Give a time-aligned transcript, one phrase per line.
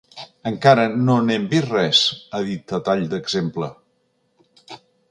[0.51, 2.01] Encara no n’hem vist res,
[2.39, 3.71] ha dit a tall d’exemple.